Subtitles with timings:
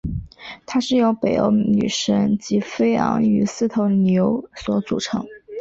[0.65, 5.23] 它是由北欧女神吉菲昂与四头牛所组成。